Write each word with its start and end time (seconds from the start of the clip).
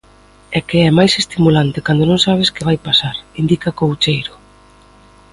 É 0.57 0.59
que 0.67 0.77
é 0.87 0.89
máis 0.97 1.13
estimulante 1.21 1.83
cando 1.85 2.03
non 2.09 2.19
sabes 2.25 2.51
que 2.55 2.65
vai 2.67 2.77
pasar, 2.87 3.15
indica 3.41 3.75
Coucheiro. 3.77 4.33